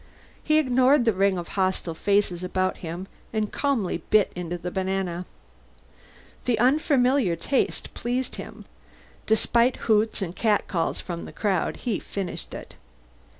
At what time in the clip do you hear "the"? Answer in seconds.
1.05-1.13, 4.57-4.71, 6.45-6.57, 11.25-11.31